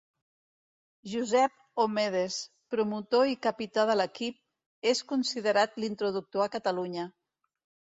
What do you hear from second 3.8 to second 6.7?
de l'equip, és considerat l'introductor a